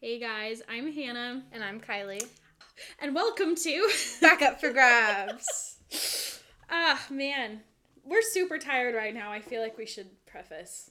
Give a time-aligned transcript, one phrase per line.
[0.00, 2.26] Hey guys, I'm Hannah, And I'm Kylie.
[3.00, 6.40] and welcome to Back up for grabs.
[6.70, 7.60] Ah, man.
[8.04, 9.30] We're super tired right now.
[9.30, 10.90] I feel like we should preface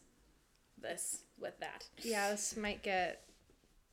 [0.80, 1.86] this with that.
[2.04, 3.24] yeah, this might get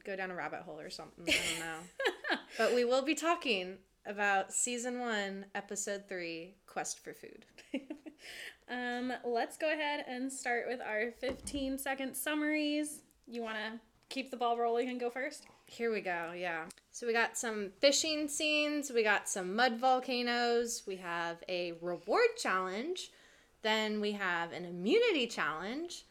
[0.04, 1.24] go down a rabbit hole or something.
[1.26, 2.38] I don't know.
[2.58, 7.44] but we will be talking about season one, episode three, Quest for Food.
[8.70, 13.00] um, let's go ahead and start with our 15 second summaries.
[13.26, 15.46] You want to keep the ball rolling and go first?
[15.66, 16.64] Here we go, yeah.
[16.92, 22.36] So we got some fishing scenes, we got some mud volcanoes, we have a reward
[22.36, 23.10] challenge,
[23.62, 26.06] then we have an immunity challenge,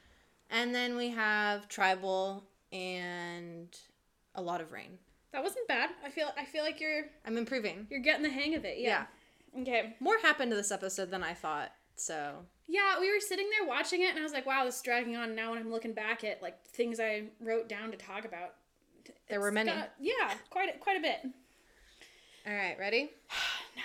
[0.49, 3.75] and then we have tribal and
[4.35, 4.97] a lot of rain.
[5.31, 5.89] That wasn't bad.
[6.05, 7.87] I feel I feel like you're I'm improving.
[7.89, 8.77] you're getting the hang of it.
[8.77, 9.05] Yeah.
[9.59, 9.95] Okay.
[9.99, 11.71] More happened to this episode than I thought.
[11.95, 14.81] So Yeah, we were sitting there watching it, and I was like, "Wow, this is
[14.81, 18.25] dragging on." Now, when I'm looking back at like things I wrote down to talk
[18.25, 18.55] about,
[19.29, 19.71] There were many.
[19.71, 21.19] got- yeah, quite a, quite a bit.
[22.47, 23.11] all right, ready?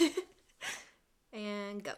[0.00, 0.06] No.
[1.32, 1.92] And go.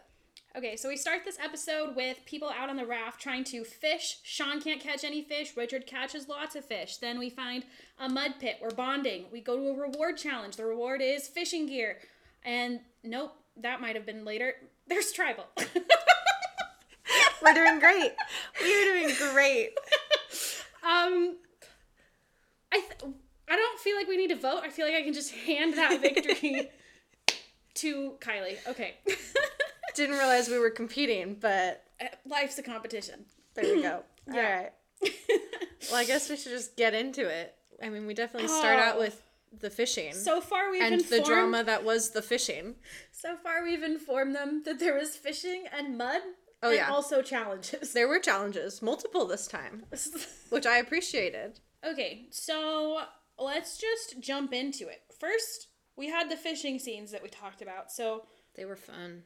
[0.55, 4.19] Okay, so we start this episode with people out on the raft trying to fish.
[4.21, 5.57] Sean can't catch any fish.
[5.57, 6.97] Richard catches lots of fish.
[6.97, 7.65] Then we find
[7.97, 8.57] a mud pit.
[8.61, 9.25] We're bonding.
[9.31, 10.57] We go to a reward challenge.
[10.57, 11.97] The reward is fishing gear.
[12.45, 14.53] And nope, that might have been later.
[14.85, 15.45] There's tribal.
[17.43, 18.11] We're doing great.
[18.61, 19.69] We're doing great.
[20.83, 21.37] um,
[22.71, 23.13] I th-
[23.49, 24.61] I don't feel like we need to vote.
[24.63, 26.69] I feel like I can just hand that victory
[27.75, 28.57] to Kylie.
[28.67, 28.95] Okay,
[29.95, 33.25] Didn't realize we were competing, but Uh, life's a competition.
[33.55, 34.03] there we go.
[34.33, 34.35] Yeah.
[34.35, 34.71] All right.
[35.91, 37.53] Well, I guess we should just get into it.
[37.83, 38.99] I mean, we definitely start out Oh.
[38.99, 39.21] with
[39.59, 42.75] the fishing So far, we've and the drama that was the fishing.
[43.11, 46.21] So far, we've informed them that there was fishing and mud.
[46.63, 46.89] Oh, and yeah.
[46.89, 47.93] Also challenges.
[47.93, 49.83] There were challenges, multiple this time,
[50.49, 51.59] which I appreciated.
[51.85, 53.01] okay, so
[53.37, 55.01] let's just jump into it.
[55.19, 57.91] First, we had the fishing scenes that we talked about.
[57.91, 58.25] So
[58.55, 59.23] They were fun.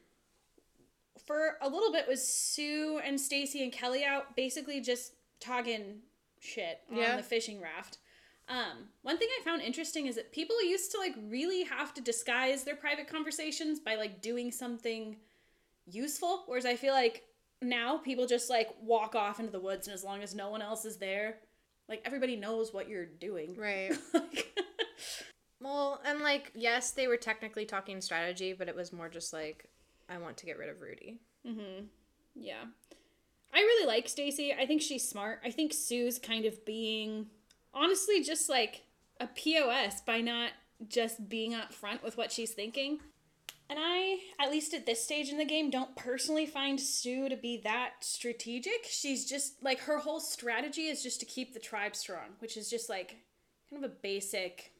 [1.26, 6.00] for a little bit was Sue and Stacey and Kelly out, basically just talking
[6.40, 7.16] shit on Yeah.
[7.16, 7.98] the fishing raft.
[8.48, 12.00] Um, one thing I found interesting is that people used to like really have to
[12.00, 15.16] disguise their private conversations by like doing something
[15.86, 17.24] useful, whereas I feel like
[17.60, 20.62] now people just like walk off into the woods and as long as no one
[20.62, 21.38] else is there,
[21.88, 23.56] like everybody knows what you're doing.
[23.56, 23.92] Right.
[25.60, 29.66] Well, and like, yes, they were technically talking strategy, but it was more just like,
[30.08, 31.18] I want to get rid of Rudy.
[31.46, 31.86] Mhm.
[32.34, 32.64] Yeah.
[33.52, 34.52] I really like Stacey.
[34.52, 35.40] I think she's smart.
[35.44, 37.26] I think Sue's kind of being
[37.74, 38.82] honestly just like
[39.20, 40.50] a POS by not
[40.88, 43.00] just being up front with what she's thinking.
[43.70, 47.36] And I, at least at this stage in the game, don't personally find Sue to
[47.36, 48.84] be that strategic.
[48.84, 52.70] She's just like her whole strategy is just to keep the tribe strong, which is
[52.70, 53.16] just like
[53.68, 54.72] kind of a basic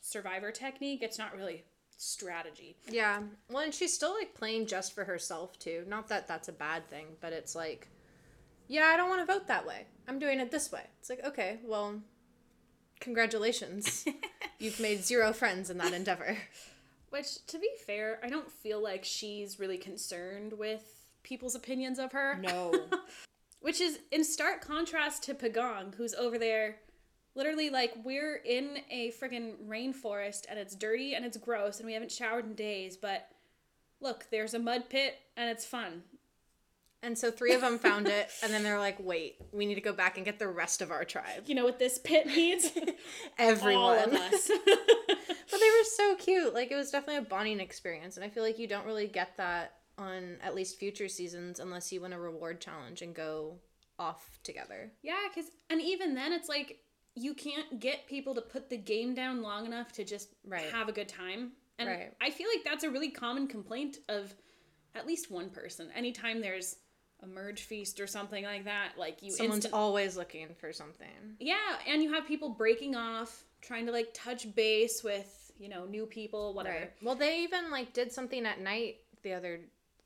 [0.00, 1.02] survivor technique.
[1.02, 1.64] It's not really
[1.98, 2.76] strategy.
[2.88, 3.20] Yeah.
[3.50, 5.84] Well, and she's still like playing just for herself too.
[5.86, 7.88] Not that that's a bad thing, but it's like,
[8.68, 9.86] yeah, I don't want to vote that way.
[10.08, 10.82] I'm doing it this way.
[11.00, 12.00] It's like, okay, well,
[13.00, 14.04] congratulations.
[14.58, 16.36] You've made zero friends in that endeavor.
[17.16, 20.82] Which, to be fair, I don't feel like she's really concerned with
[21.22, 22.38] people's opinions of her.
[22.38, 22.74] No.
[23.60, 26.76] Which is in stark contrast to Pagong, who's over there
[27.34, 31.94] literally like, we're in a friggin' rainforest and it's dirty and it's gross and we
[31.94, 33.28] haven't showered in days, but
[34.02, 36.02] look, there's a mud pit and it's fun.
[37.02, 39.80] And so three of them found it, and then they're like, wait, we need to
[39.80, 41.44] go back and get the rest of our tribe.
[41.46, 42.68] You know what this pit needs?
[43.38, 43.76] Everyone.
[43.76, 44.50] All of us.
[45.96, 46.54] But they were so cute.
[46.54, 48.16] Like, it was definitely a bonding experience.
[48.16, 51.90] And I feel like you don't really get that on at least future seasons unless
[51.92, 53.58] you win a reward challenge and go
[53.98, 54.92] off together.
[55.02, 56.78] Yeah, because and even then, it's like
[57.14, 60.70] you can't get people to put the game down long enough to just Right.
[60.70, 61.52] have a good time.
[61.78, 62.12] And Right.
[62.20, 64.34] I feel like that's a really common complaint of
[64.94, 65.90] at least one person.
[65.94, 66.76] Anytime there's
[67.20, 71.36] a merge feast or something like that, like you Someone's instant- always looking for something.
[71.40, 75.84] yeah, and you have people breaking off, trying to like touch base with you know
[75.86, 76.78] new people, whatever.
[76.78, 76.92] Right.
[77.02, 79.60] Well, they even like did something at night the other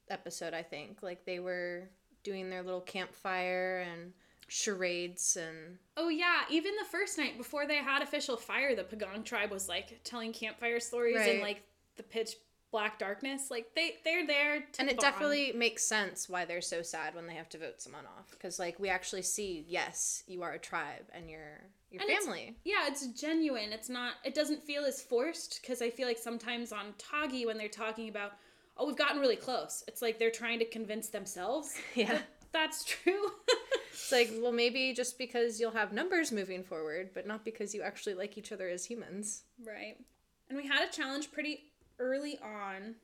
[0.08, 1.02] episode, I think.
[1.02, 1.88] Like they were
[2.22, 4.12] doing their little campfire and
[4.48, 9.24] charades and Oh yeah, even the first night before they had official fire, the Pagong
[9.24, 11.42] tribe was like telling campfire stories in Right.
[11.42, 11.62] like
[11.96, 12.34] the pitch
[12.72, 13.50] black darkness.
[13.50, 15.00] Like they they're there to and it bond.
[15.00, 18.58] definitely makes sense why they're so sad when they have to vote someone off because
[18.58, 22.56] like we actually see yes you are a tribe and you're your And it's- family
[22.64, 23.72] yeah, it's genuine.
[23.72, 24.14] It's not.
[24.24, 28.08] It doesn't feel as forced because I feel like sometimes on Tagi when they're talking
[28.08, 28.32] about,
[28.76, 29.82] oh, we've gotten really close.
[29.88, 31.74] It's like they're trying to convince themselves.
[31.94, 32.12] Yeah.
[32.12, 32.22] that
[32.52, 33.30] that's true.
[33.92, 37.82] it's like, well, maybe just because you'll have numbers moving forward, but not because you
[37.82, 39.42] actually like each other as humans.
[39.64, 39.96] Right.
[40.48, 41.70] And we had a challenge pretty
[42.00, 42.96] early on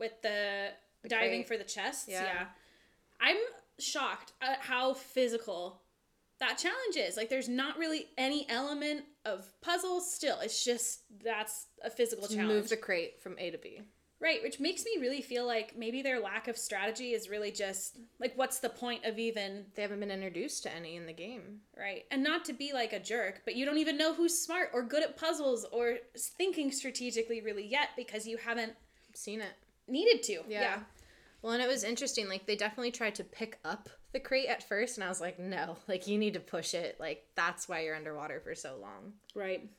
[0.00, 0.70] with the,
[1.02, 1.48] The diving crate.
[1.48, 2.06] for the chests.
[2.08, 2.24] Yeah.
[2.24, 2.46] Yeah.
[3.20, 3.36] I'm
[3.78, 5.80] shocked at how physical
[6.40, 7.16] that challenge is.
[7.16, 10.38] Like there's not really any element of puzzles still.
[10.40, 12.48] It's just that's a physical challenge.
[12.48, 13.80] move the crate from A to B.
[14.18, 17.98] Right, which makes me really feel like maybe their lack of strategy is really just
[18.18, 21.58] like what's the point of even They haven't been introduced to any in the game.
[21.76, 22.04] right?
[22.10, 24.82] And not to be like a jerk, but you don't even know who's smart or
[24.82, 25.98] good at puzzles or
[26.38, 28.72] thinking strategically really yet because you haven't
[29.14, 29.52] Seen it.
[29.86, 30.40] needed to.
[30.48, 30.80] Yeah.
[31.46, 32.28] Well, and it was interesting.
[32.28, 35.38] Like, they definitely tried to pick up the crate at first, and I was like,
[35.38, 36.96] no, like, you need to push it.
[36.98, 39.12] Like, that's why you're underwater for so long.
[39.32, 39.70] Right.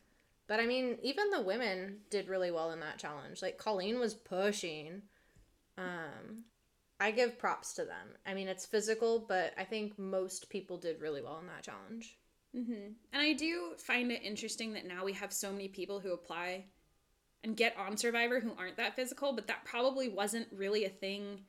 [0.47, 3.41] But I mean, even the women did really well in that challenge.
[3.41, 5.01] Like, Colleen was pushing.
[5.77, 6.45] Um,
[7.01, 8.15] I give props to them.
[8.25, 12.17] I mean, it's physical, but I think most people did really well in that challenge.
[12.55, 12.93] Mm-hmm.
[13.11, 16.63] And I do find it interesting that now we have so many people who apply
[17.43, 21.41] and get on Survivor who aren't that physical, but that probably wasn't really a thing,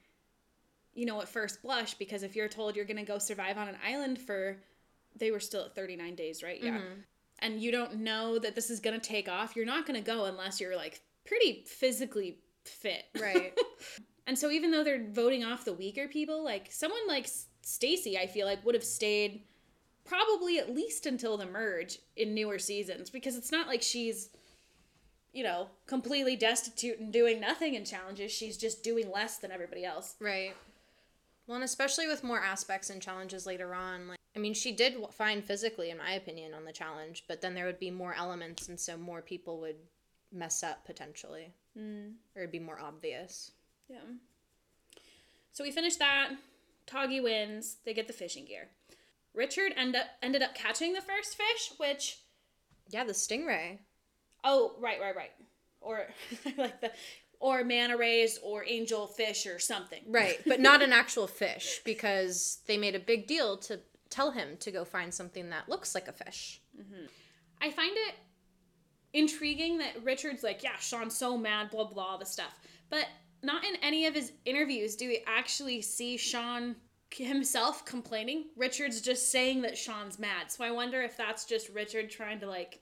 [0.99, 3.69] you know, at first blush, because if you're told you're going to go survive on
[3.69, 4.57] an island for,
[5.17, 6.61] they were still at 39 days, right?
[6.61, 6.79] Yeah.
[6.79, 7.01] Mm-hmm.
[7.39, 10.05] And you don't know that this is going to take off, you're not going to
[10.05, 13.05] go unless you're like pretty physically fit.
[13.21, 13.57] Right.
[14.27, 17.27] And so even though they're voting off the weaker people, like someone like
[17.63, 19.45] Stacey, I feel like would have stayed
[20.05, 24.29] probably at least until the merge in newer seasons because it's not like she's
[25.33, 28.33] you know, completely destitute and doing nothing in challenges.
[28.33, 30.17] She's just doing less than everybody else.
[30.21, 30.55] Right.
[31.49, 34.09] Well, and especially with more aspects and challenges later on.
[34.09, 37.55] Like, I mean, she did fine physically, in my opinion, on the challenge, but then
[37.55, 39.77] there would be more elements, and so more people would
[40.31, 42.17] mess up potentially, Mm.
[42.37, 43.53] or it'd be more obvious.
[43.89, 44.01] Yeah.
[45.53, 46.33] So we finished that.
[46.87, 47.79] Tagi wins.
[47.85, 48.69] They get the fishing gear.
[49.33, 52.19] Richard end up ended up catching the first fish, which
[52.91, 53.79] Yeah, the stingray.
[54.45, 55.33] Oh, right, right, right.
[55.81, 56.09] Or
[56.57, 56.93] like the
[57.41, 60.03] or manta rays or angel fish or something.
[60.09, 63.81] Right, but not an actual fish because they made a big deal to
[64.11, 66.61] tell him to go find something that looks like a fish.
[66.79, 67.07] Mm-hmm.
[67.61, 68.15] I find it
[69.13, 72.59] intriguing that Richard's like, yeah, Sean's so mad, blah blah, all the stuff.
[72.91, 73.07] But
[73.43, 76.77] not in any of his interviews do we actually see Sean
[77.11, 78.47] himself complaining.
[78.57, 80.51] Richard's just saying that Sean's mad.
[80.51, 82.81] So I wonder if that's just Richard trying to like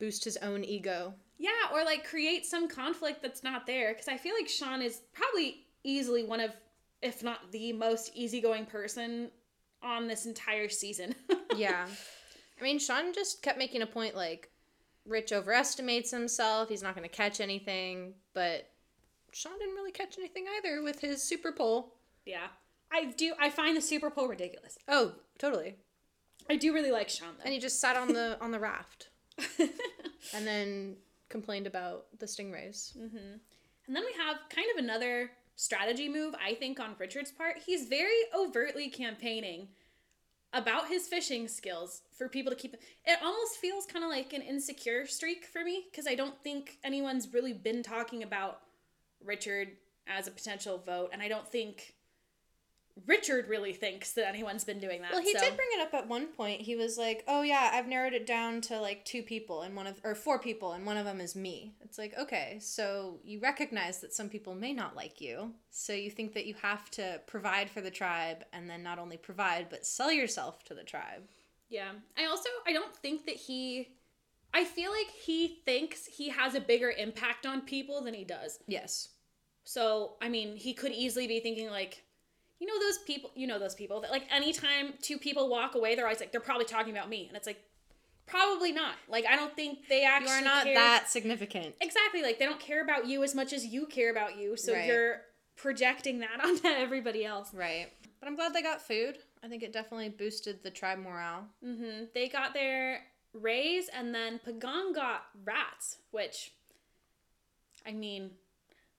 [0.00, 1.14] Boost his own ego.
[1.40, 3.92] Yeah, or like create some conflict that's not there.
[3.94, 6.50] Because I feel like Sean is probably easily one of,
[7.00, 9.30] if not the most easygoing person
[9.82, 11.14] on this entire season.
[11.56, 11.86] Yeah.
[12.60, 14.50] I mean, Sean just kept making a point like,
[15.04, 16.68] Rich overestimates himself.
[16.68, 18.14] He's not going to catch anything.
[18.34, 18.70] But
[19.32, 21.94] Sean didn't really catch anything either with his super pole.
[22.24, 22.48] yeah.
[22.92, 24.76] I do, I find the Super Bowl ridiculous.
[24.88, 25.76] Oh, totally.
[26.48, 29.08] I do really like Sean And he just sat on the on the raft
[29.58, 30.96] and then
[31.30, 32.96] complained about the stingrays.
[32.96, 33.38] Mm-hmm.
[33.86, 37.58] and then we have kind of another strategy move, I think, on Richard's part.
[37.64, 39.68] He's very overtly campaigning
[40.52, 42.74] about his fishing skills for people to keep.
[42.74, 46.78] It almost feels kind of like an insecure streak for me because I don't think
[46.82, 48.60] anyone's really been talking about
[49.24, 49.68] Richard
[50.08, 51.94] as a potential vote, and I don't think
[53.06, 55.12] Richard really thinks that anyone's been doing that.
[55.12, 56.60] Well, he so- did bring it up at one point.
[56.60, 59.86] He was like, "Oh yeah, I've narrowed it down to like two people and one
[59.86, 63.40] of or four people and one of them is me." It's like, "Okay, so you
[63.40, 65.54] recognize that some people may not like you.
[65.70, 69.16] So you think that you have to provide for the tribe and then not only
[69.16, 71.28] provide but sell yourself to the tribe."
[71.68, 71.92] Yeah.
[72.18, 73.88] I also I don't think that he
[74.52, 78.58] I feel like he thinks he has a bigger impact on people than he does.
[78.66, 79.08] Yes.
[79.64, 82.02] So, I mean, he could easily be thinking like
[82.60, 85.94] you know those people, you know those people that like anytime two people walk away,
[85.96, 87.26] they're always like they're probably talking about me.
[87.26, 87.60] And it's like
[88.26, 88.94] probably not.
[89.08, 91.74] Like I don't think they You actually are not care- that significant.
[91.80, 92.22] Exactly.
[92.22, 94.56] Like they don't care about you as much as you care about you.
[94.56, 94.86] So Right.
[94.86, 95.22] you're
[95.56, 97.52] projecting that onto everybody else.
[97.52, 97.88] Right.
[98.20, 99.16] But I'm glad they got food.
[99.42, 101.46] I think it definitely boosted the tribe morale.
[101.66, 102.04] mm-hmm.
[102.14, 103.00] They got their
[103.32, 106.52] rays, and then Pagong got rats, which,
[107.86, 108.32] I mean,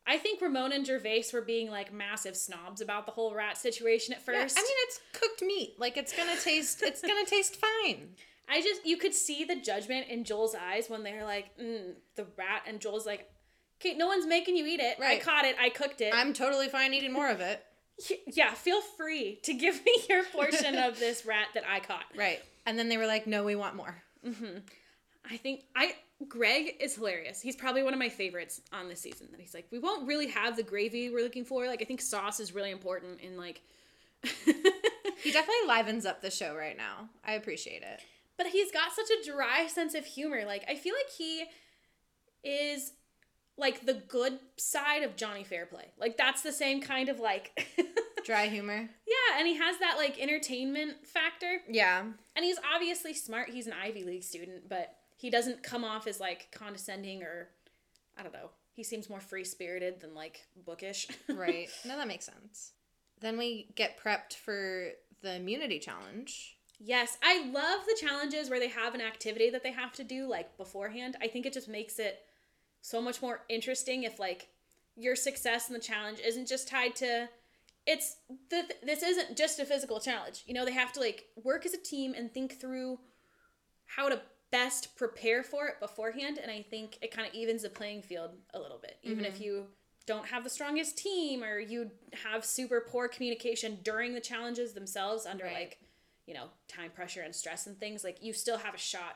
[0.07, 4.13] I think Ramona and Gervase were being like massive snobs about the whole rat situation
[4.13, 4.57] at Yeah, first.
[4.57, 5.75] I mean, it's cooked meat.
[5.77, 6.81] Like it's gonna taste.
[6.81, 8.15] It's gonna taste fine.
[8.49, 12.25] I just you could see the judgment in Joel's eyes when they're like, mm, the
[12.37, 13.29] rat, and Joel's like,
[13.79, 14.97] okay, no one's making you eat it.
[14.99, 15.55] I caught it.
[15.59, 16.13] I cooked it.
[16.13, 17.63] I'm totally fine eating more of it.
[18.27, 22.05] yeah, feel free to give me your portion of this rat that I caught.
[22.17, 22.41] Right.
[22.65, 23.95] And then they were like, no, we want more.
[25.29, 25.93] I think I
[26.27, 27.41] Greg is hilarious.
[27.41, 29.27] He's probably one of my favorites on this season.
[29.31, 31.65] That he's like, we won't really have the gravy we're looking for.
[31.67, 33.61] Like, I think sauce is really important in like.
[35.23, 37.09] He definitely livens up the show right now.
[37.23, 37.99] I appreciate it.
[38.37, 40.45] but he's got such a dry sense of humor.
[40.45, 41.43] Like I feel like he
[42.43, 42.93] is
[43.57, 45.91] like the good side of Johnny Fairplay.
[45.99, 47.67] Like that's the same kind of like
[48.25, 48.89] Dry humor.
[49.07, 51.61] Yeah, and he has that like entertainment factor.
[51.69, 52.03] Yeah.
[52.35, 53.49] And he's obviously smart.
[53.49, 57.49] He's an Ivy League student, but he doesn't come off as like condescending or
[58.17, 58.49] I don't know.
[58.73, 61.07] He seems more free-spirited than like bookish.
[61.29, 61.69] Right.
[61.85, 62.71] No, that makes sense.
[63.19, 64.89] Then we get prepped for
[65.21, 66.57] the immunity challenge.
[66.79, 70.27] Yes, I love the challenges where they have an activity that they have to do
[70.27, 71.15] like beforehand.
[71.21, 72.21] I think it just makes it
[72.81, 74.47] so much more interesting if like
[74.95, 77.29] your success in the challenge isn't just tied to
[77.85, 78.17] it's
[78.49, 80.43] the this isn't just a physical challenge.
[80.47, 82.99] You know, they have to like work as a team and think through
[83.85, 84.21] how to
[84.51, 88.31] best prepare for it beforehand and I think it kind of evens the playing field
[88.53, 88.97] a little bit.
[89.03, 89.43] Even if mm-hmm.
[89.43, 89.65] you
[90.05, 91.91] don't have the strongest team or you
[92.23, 95.53] have super poor communication during the challenges themselves under Right.
[95.53, 95.79] like
[96.25, 99.15] you know time pressure and stress and things like you still have a shot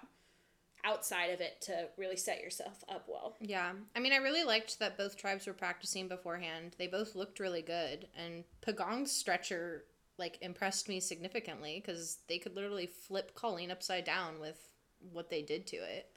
[0.86, 3.74] outside of it to really set yourself up well Yeah.
[3.96, 6.76] I mean, I really liked that both tribes were practicing beforehand.
[6.78, 8.08] They both looked really good.
[8.16, 9.86] And Pagong's stretcher,
[10.20, 14.70] like, impressed me significantly because they could literally flip Colleen upside down with
[15.14, 16.08] what they did to it.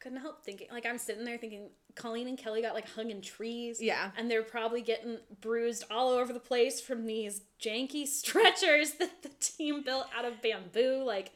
[0.00, 3.20] couldn't help thinking like i'm sitting there thinking colleen and kelly got like hung in
[3.20, 4.10] trees Yeah.
[4.16, 9.30] and they're probably getting bruised all over the place from these janky stretchers that the
[9.40, 11.32] team built out of bamboo like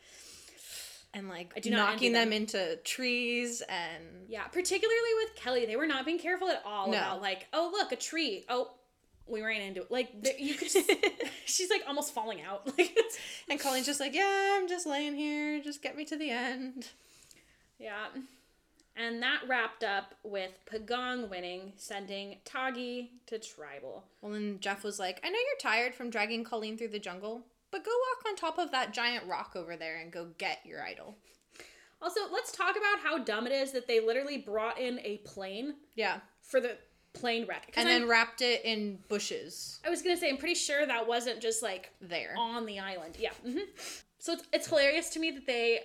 [1.15, 2.33] And, like, I do not knocking envy them.
[2.33, 4.03] into trees and.
[4.29, 6.97] Yeah, particularly with Kelly, they were not being careful at all No.
[6.97, 8.45] about like, oh look, a tree.
[8.49, 8.71] Oh,
[9.33, 9.91] we ran into it.
[9.91, 10.89] Like there- you could just,
[11.47, 12.71] she's like almost falling out.
[12.79, 12.97] Like,
[13.51, 15.61] And Colleen's just like, yeah, I'm just laying here.
[15.63, 16.89] Just get me to the end.
[17.79, 18.07] yeah.
[18.95, 24.05] And that wrapped up with Pagong winning, sending Tagi to tribal.
[24.21, 27.41] Well, then Jeff was like, I know you're tired from dragging Colleen through the jungle,
[27.71, 30.83] but go walk on top of that giant rock over there and go get your
[30.85, 31.17] idol.
[32.03, 35.77] Also, let's talk about how dumb it is that they literally brought in a plane
[35.95, 36.19] Yeah.
[36.43, 36.77] for the
[37.15, 37.73] plane wreck.
[37.77, 41.07] And I'm- then wrapped it in bushes I was gonna say, I'm pretty sure that
[41.07, 42.35] wasn't just like there.
[42.37, 43.17] on the island.
[43.19, 43.33] Yeah.
[43.45, 43.59] hmm
[44.19, 45.81] So it's, it's hilarious to me that they,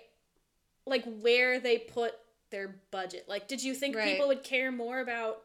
[0.85, 2.13] like, where they put
[2.49, 3.25] their budget.
[3.27, 4.11] Like, did you think Right.
[4.13, 5.41] people would care more about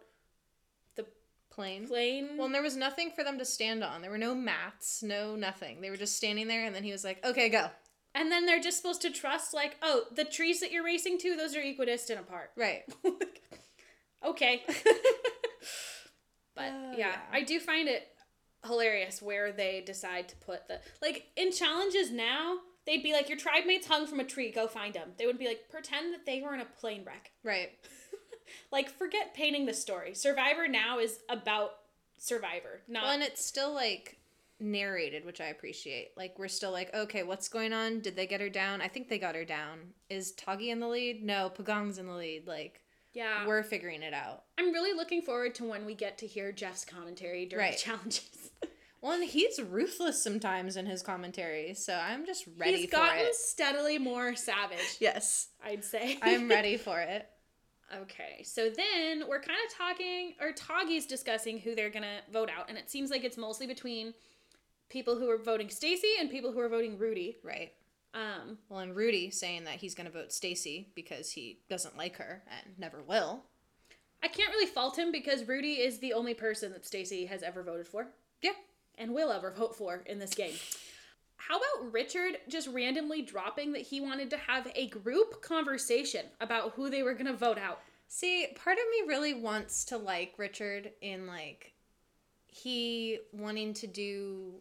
[0.95, 1.05] the
[1.51, 1.87] Plane.
[1.89, 2.37] plane?
[2.37, 4.03] Well, and there was nothing for them to stand on.
[4.03, 5.81] There were no mats, no nothing.
[5.81, 7.71] They were just standing there, and then he was like, okay, go.
[8.15, 11.35] and then they're just supposed to trust, like, oh, the trees that you're racing to,
[11.35, 12.53] those are equidistant apart.
[12.57, 12.83] Right.
[14.25, 14.63] okay.
[16.55, 17.17] but Oh, yeah, yeah.
[17.33, 18.09] I do find it
[18.65, 22.59] hilarious where they decide to put the like in challenges now.
[22.85, 24.51] They'd be like, your tribe mates hung from a tree.
[24.51, 25.11] Go find them.
[25.17, 27.31] They would be like, pretend that they were in a plane wreck.
[27.45, 27.71] Right.
[28.71, 30.15] Like, forget painting the story.
[30.15, 31.71] Survivor now is about
[32.19, 33.05] Survivor, not.
[33.05, 34.19] Well, and it's still like
[34.61, 36.11] narrated, which I appreciate.
[36.17, 38.01] Like, we're still like, okay, what's going on?
[38.01, 38.81] Did they get her down?
[38.81, 39.95] I think they got her down.
[40.09, 41.25] Is Tagi in the lead?
[41.25, 42.47] No, Pagong's in the lead.
[42.47, 42.82] Like,
[43.13, 44.45] yeah, we're figuring it out.
[44.59, 47.73] I'm really looking forward to when we get to hear Jeff's commentary during Right.
[47.77, 48.29] the challenges.
[49.01, 53.27] Well, and he's ruthless sometimes in his commentary, so I'm just ready He's for gotten
[53.27, 53.35] it.
[53.35, 54.99] steadily more savage.
[55.01, 56.19] Yes, I'd say.
[56.23, 57.27] I'm ready for it.
[58.03, 62.69] Okay, so then we're kind of talking, or Tagi's discussing who they're gonna vote out,
[62.69, 64.15] and it seems like it's mostly between
[64.89, 67.39] people who are voting Stacey and people who are voting Rudy.
[67.43, 67.73] Right.
[68.15, 72.17] Um, Well, and Rudy saying that he's going to vote Stacey because he doesn't like
[72.17, 73.45] her and never will.
[74.23, 77.63] I can't really fault him because Rudy is the only person that Stacey has ever
[77.63, 78.09] voted for
[78.41, 78.53] Yeah.
[78.99, 80.55] and will ever vote for in this game.
[81.37, 86.73] How about Richard just randomly dropping that he wanted to have a group conversation about
[86.75, 87.81] who they were gonna vote out?
[88.07, 91.73] See, part of me really wants to like Richard in like
[92.47, 94.61] he wanting to do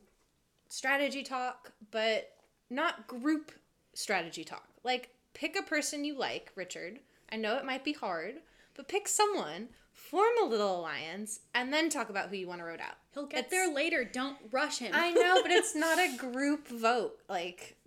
[0.69, 2.33] strategy talk, but
[2.71, 3.51] not group
[3.93, 4.67] strategy talk.
[4.83, 6.99] Like pick a person you like, Richard.
[7.31, 8.35] I know it might be hard,
[8.75, 12.65] but pick someone, form a little alliance, and then talk about who you want to
[12.65, 12.95] vote out.
[13.13, 14.03] He'll get It's- there later.
[14.03, 14.91] Don't rush him.
[14.95, 17.19] I know, but it's not a group vote.
[17.29, 17.77] Like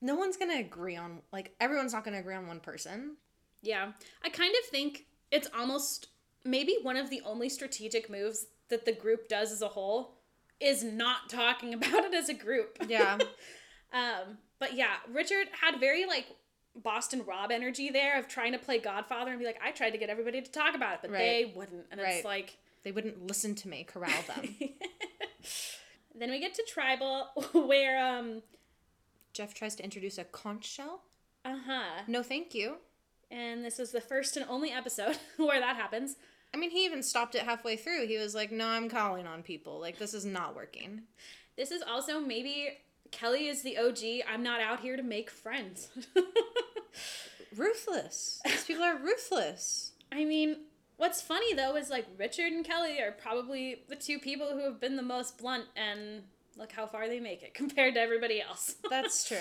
[0.00, 3.16] no one's going to agree on like everyone's not going to agree on one person.
[3.62, 3.92] Yeah.
[4.24, 6.08] I kind of think it's almost
[6.44, 10.14] maybe one of the only strategic moves that the group does as a whole
[10.58, 12.78] is not talking about it as a group.
[12.88, 13.18] Yeah.
[13.92, 16.26] um, but yeah, Richard had very like
[16.74, 19.98] Boston Rob energy there of trying to play Godfather and be like, I tried to
[19.98, 21.18] get everybody to talk about it, but Right.
[21.18, 21.86] they wouldn't.
[21.90, 22.14] And Right.
[22.16, 24.56] it's like they wouldn't listen to me, corral them.
[26.14, 28.42] then we get to tribal where um
[29.32, 31.02] Jeff tries to introduce a conch shell.
[31.44, 32.02] uh-huh.
[32.06, 32.76] No, thank you.
[33.30, 36.16] And this is the first and only episode where that happens.
[36.54, 38.06] I mean, he even stopped it halfway through.
[38.06, 39.80] He was like, "No, I'm calling on people.
[39.80, 41.02] Like this is not working."
[41.56, 42.68] This is also maybe
[43.12, 44.26] Kelly is the OG.
[44.28, 45.88] I'm not out here to make friends.
[47.56, 48.40] Ruthless.
[48.44, 49.92] These people are ruthless.
[50.10, 50.56] I mean,
[50.96, 54.80] what's funny though is like Richard and Kelly are probably the two people who have
[54.80, 56.22] been the most blunt and
[56.56, 58.76] look how far they make it compared to everybody else.
[58.90, 59.36] That's true.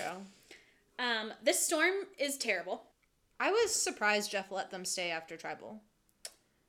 [0.99, 2.83] um, this storm is terrible.
[3.39, 5.81] I was surprised Jeff let them stay after tribal.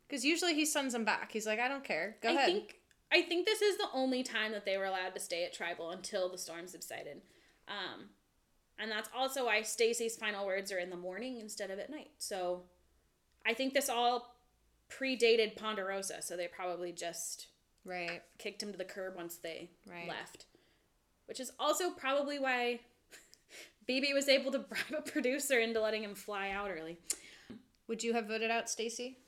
[0.08, 1.32] Because usually he sends them back.
[1.32, 2.16] He's like, I don't care.
[2.22, 2.46] Go I ahead.
[2.46, 2.74] think
[3.12, 5.90] I think this is the only time that they were allowed to stay at tribal
[5.90, 7.20] until the storm subsided.
[7.68, 8.06] Um,
[8.78, 12.10] and that's also why Stacey's final words are in the morning instead of at night.
[12.18, 12.62] So
[13.46, 14.34] I think this all
[14.90, 17.46] predated Ponderosa, so they probably just
[17.84, 18.22] right.
[18.38, 20.08] kicked him to the curb once they Right.
[20.08, 20.46] left.
[21.26, 22.80] Which is also probably why
[23.88, 26.98] BB was able to bribe a producer into letting him fly out early.
[27.88, 29.18] Would you have voted out Stacey?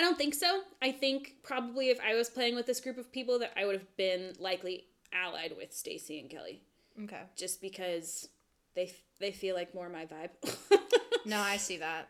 [0.00, 0.62] I don't think so.
[0.80, 3.74] I think probably if I was playing with this group of people that I would
[3.74, 6.62] have been likely allied with Stacey and Kelly
[7.04, 7.20] Okay.
[7.36, 8.26] just because
[8.74, 10.30] they they feel like more my vibe.
[11.26, 12.08] No, I see that.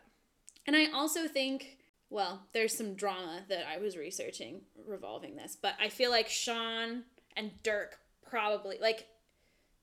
[0.65, 1.79] and I also think
[2.09, 7.03] well, there's some drama that I was researching revolving this, but I feel like Sean
[7.35, 9.07] and Dirk probably like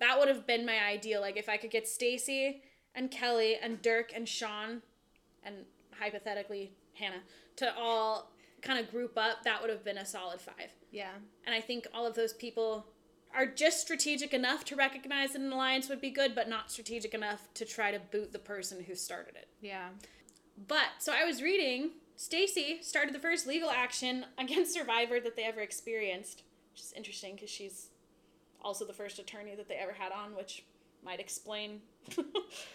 [0.00, 2.62] that would have been my ideal like if I could get Stacey
[2.94, 4.80] and Kelly and Dirk and Sean
[5.42, 5.66] and
[5.98, 7.22] hypothetically Hannah
[7.56, 8.30] to all
[8.62, 10.54] kind of group up, that would have been a solid 5.
[10.90, 11.10] Yeah.
[11.46, 12.86] And I think all of those people
[13.34, 17.14] are just strategic enough to recognize that an alliance would be good, but not strategic
[17.14, 19.48] enough to try to boot the person who started it.
[19.60, 19.88] Yeah.
[20.66, 25.44] But so I was reading, Stacey started the first legal action against Survivor that they
[25.44, 27.90] ever experienced, which is interesting because she's
[28.60, 30.64] also the first attorney that they ever had on, which
[31.04, 31.80] might explain.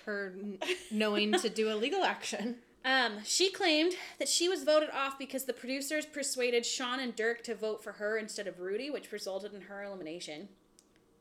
[0.05, 0.33] Her
[0.91, 2.57] knowing to do a legal action.
[2.85, 7.41] Um, she claimed that she was voted off because the producers persuaded Sean and Dirk
[7.43, 10.49] to vote for her instead of Rudy, which resulted in her elimination.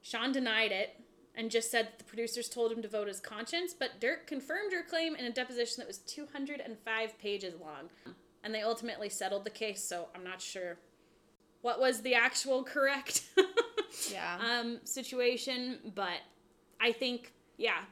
[0.02, 1.00] Sean denied it
[1.36, 4.72] and just said that the producers told him to vote his conscience, but Dirk confirmed
[4.72, 7.88] her claim in a deposition that was 205 pages long.
[8.42, 10.78] And they ultimately settled the case, so I'm not sure
[11.60, 13.22] what was the actual correct
[14.10, 14.38] Yeah.
[14.40, 16.18] um, situation, but
[16.80, 17.82] I think, yeah,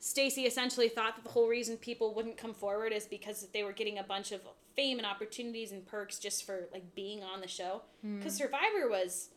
[0.00, 3.72] Stacey essentially thought that the whole reason people wouldn't come forward is because they were
[3.72, 4.40] getting a bunch of
[4.74, 7.82] fame and opportunities and perks just for like being on the show.
[8.18, 9.28] Because Survivor was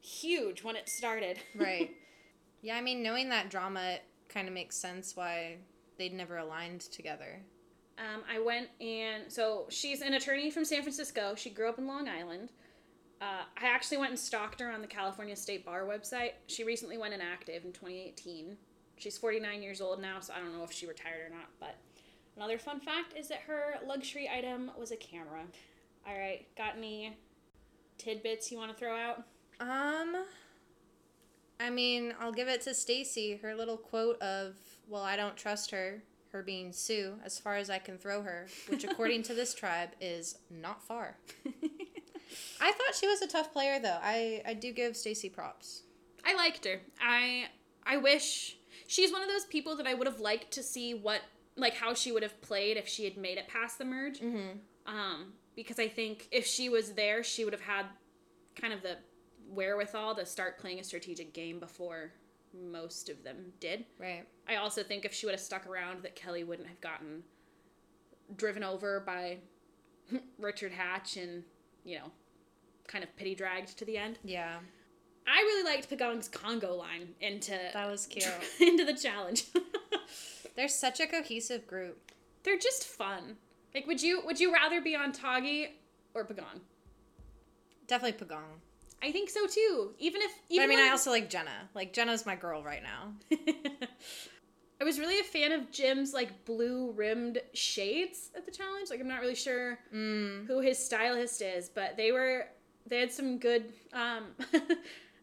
[0.00, 1.38] huge when it started.
[1.54, 1.90] right.
[2.62, 5.58] Yeah, I mean, knowing that drama, kind of makes sense why
[5.98, 7.42] they'd never aligned together.
[7.98, 11.34] Um, I went and so she's an attorney from San Francisco.
[11.36, 12.50] She grew up in Long Island.
[13.20, 16.32] Uh, I actually went and stalked her on the California State Bar website.
[16.46, 18.56] She recently went inactive in 2018.
[18.98, 21.48] She's 49 years old now, so I don't know if she retired or not.
[21.60, 21.76] But
[22.36, 25.42] another fun fact is that her luxury item was a camera.
[26.06, 27.16] All right, got any
[27.98, 29.24] tidbits you want to throw out?
[29.60, 30.24] Um,
[31.60, 33.36] I mean, I'll give it to Stacey.
[33.36, 34.56] Her little quote of,
[34.88, 38.48] "Well, I don't trust her." Her being Sue, as far as I can throw her,
[38.68, 41.16] which according to this tribe is not far.
[42.60, 43.98] I thought she was a tough player, though.
[44.02, 45.84] I I do give Stacey props.
[46.26, 46.80] I liked her.
[47.00, 47.46] I
[47.86, 48.57] I wish
[48.88, 51.20] she's one of those people that I would have liked to see what
[51.56, 54.18] like how she would have played if she had made it past the merge.
[54.18, 54.58] Mm-hmm.
[54.86, 57.86] Um, because I think if she was there, she would have had
[58.56, 58.96] kind of the
[59.50, 62.12] wherewithal to start playing a strategic game before
[62.54, 63.84] most of them did.
[63.98, 64.24] Right.
[64.48, 67.22] I also think if she would have stuck around, that Kelly wouldn't have gotten
[68.36, 69.38] driven over by
[70.38, 71.42] Richard Hatch and
[71.84, 72.10] you know
[72.86, 74.18] kind of pity dragged to the end.
[74.24, 74.58] Yeah.
[75.30, 78.26] I really liked Pagong's conga line into That was cute.
[78.60, 79.44] into the challenge.
[80.56, 82.12] They're such a cohesive group.
[82.44, 83.36] They're just fun.
[83.74, 85.68] Like, would you would you rather be on Tagi
[86.14, 86.60] or Pagong?
[87.86, 88.58] Definitely Pagong.
[89.02, 89.92] I think so too.
[89.98, 91.68] Even if But even I mean, when- I also like Jenna.
[91.74, 93.12] Like Jenna's my girl right now.
[94.80, 98.90] I was really a fan of Jim's like blue rimmed shades at the challenge.
[98.90, 100.46] Like I'm not really sure Mm.
[100.46, 102.46] who his stylist is, but they were
[102.86, 104.26] they had some good um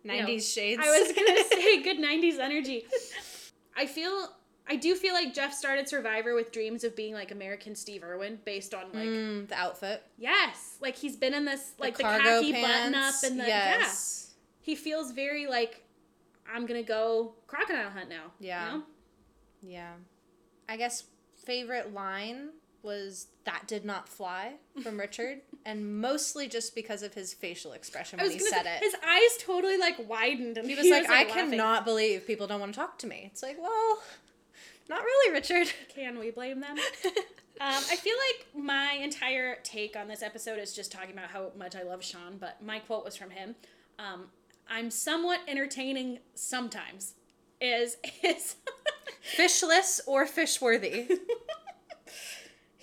[0.05, 0.81] you know, 90s shades.
[0.83, 2.85] I was gonna say good '90s energy.
[3.75, 4.29] I feel
[4.67, 8.39] I do feel like Jeff started Survivor with dreams of being like American Steve Irwin,
[8.45, 10.03] based on like Mm, the outfit.
[10.17, 14.27] yes, like he's been in this like the, cargo khaki button up and the yes.
[14.29, 14.31] yeah.
[14.61, 15.83] He feels very like
[16.51, 18.31] I'm gonna go crocodile hunt now.
[18.39, 18.65] Yeah.
[18.73, 18.83] You know?
[19.63, 19.91] Yeah.
[20.69, 21.03] I guess
[21.45, 22.49] favorite line
[22.81, 28.19] was that did not fly from Richard and mostly just because of his facial expression
[28.19, 28.83] when he said say, it.
[28.83, 32.73] His eyes totally like widened, and he was like, I cannot believe people don't want
[32.73, 33.29] to talk to me.
[33.31, 34.01] It's like, well,
[34.89, 35.67] not really, Richard.
[35.95, 36.77] Can we blame them?
[37.07, 37.15] um,
[37.59, 41.75] I feel like my entire take on this episode is just talking about how much
[41.75, 43.55] I love Sean, but my quote was from him.
[43.97, 44.25] Um,
[44.69, 47.13] I'm somewhat entertaining sometimes.
[47.59, 48.55] is his.
[49.35, 51.09] Fishless or fishworthy.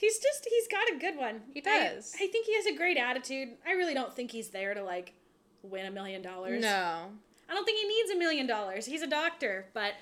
[0.02, 1.40] he's just he's got a good one.
[1.54, 2.14] He does.
[2.20, 3.50] I, I think he has a great attitude.
[3.66, 5.14] I really don't think he's there to like
[5.62, 6.60] win a million dollars.
[6.60, 7.06] No.
[7.48, 8.84] I don't think he needs a million dollars.
[8.86, 9.94] He's a doctor, but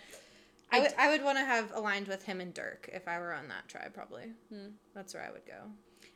[0.72, 3.32] I would I would want to have aligned with him and Dirk if I were
[3.34, 4.32] on that tribe probably.
[4.52, 4.68] Hmm.
[4.94, 5.70] That's where I would go.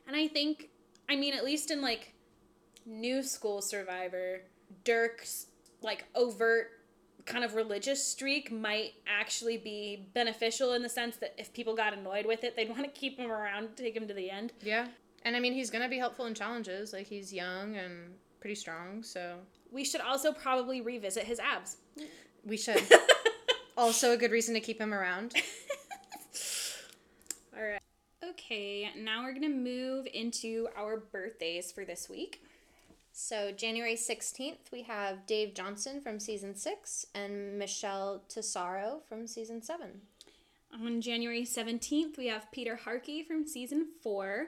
[0.07, 0.69] and I think
[1.07, 2.13] I mean at least in like
[2.85, 4.41] new school survivor,
[4.83, 5.47] Dirk's
[5.81, 6.71] like overt
[7.25, 11.93] kind of religious streak might actually be beneficial in the sense that if people got
[11.93, 14.53] annoyed with it, they'd want to keep him around, take him to the end.
[14.61, 14.87] Yeah.
[15.23, 16.93] And I mean he's gonna be helpful in challenges.
[16.93, 19.37] Like he's young and pretty strong, so
[19.71, 21.77] We should also probably revisit his abs.
[22.45, 22.81] we should.
[23.77, 25.33] also a good reason to keep him around.
[27.57, 27.81] All right.
[28.23, 32.43] Okay, now we're going to move into our birthdays for this week.
[33.17, 39.61] So January 16th, we have Dave Johnson from season six and Michelle Tesauro from season
[39.61, 40.01] seven.
[40.73, 44.47] On January 17th, we have Peter Harkey from season 4,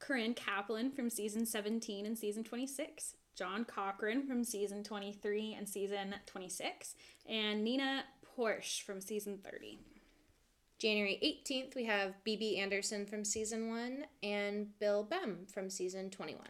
[0.00, 6.16] Corinne Kaplan from season 17 and season 26, John Cochran from season 23 and season
[6.26, 6.96] 26,
[7.28, 8.02] and Nina
[8.36, 9.78] Poersch from season 30.
[10.80, 11.16] January
[11.48, 16.40] 18th, we have BB Andersen from season one and Bill Behm from season 21.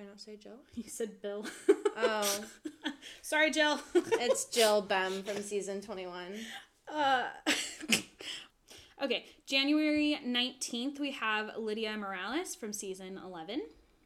[0.00, 0.56] Did I not say Jill?
[0.74, 1.44] You said Bill.
[1.94, 2.40] Oh,
[3.22, 3.78] Sorry, Jill.
[3.94, 6.32] it's Jill Behm from season 21.
[6.88, 7.24] Uh,
[9.02, 13.60] okay, January 19th, we have Lydia Morales from season 11.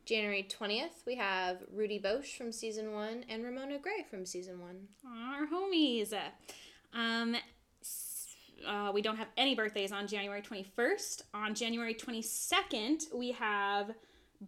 [0.05, 4.89] January 20th, we have Rudy Boesch from season one and Ramona Gray from season one.
[5.07, 6.13] Our homies.
[6.93, 7.37] Um,
[8.67, 11.23] uh, we don't have any birthdays on January 21st.
[11.35, 13.93] On January 22nd, we have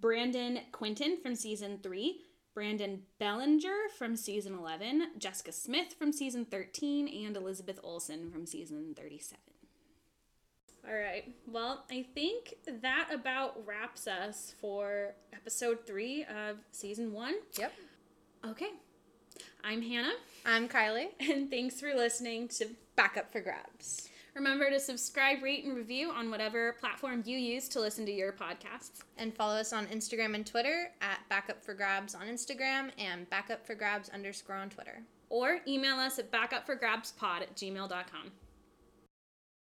[0.01, 2.21] Brandon Quinton from season 3,
[2.55, 8.95] Brandon Bellinger from season 11, Jessica Smith from season 13, and Elizabeth Olson from season
[8.97, 9.39] 37.
[10.89, 11.35] All right.
[11.49, 17.35] Well, I think that about wraps us for episode 3 of season 1.
[17.59, 17.73] Yep.
[18.47, 18.71] Okay.
[19.65, 20.15] I'm Hannah.
[20.45, 21.09] I'm Kylie.
[21.19, 24.09] And thanks for listening to Back up for grabs.
[24.37, 28.33] Remember to subscribe, rate, and review on whatever platform you use to listen to your
[28.33, 29.03] podcasts.
[29.17, 33.67] And follow us on Instagram and Twitter at Backup for Grabs on Instagram and Backup
[33.67, 35.01] for Grabs underscore on Twitter.
[35.31, 38.31] Or email us at backupforgrabspod at gmail.com.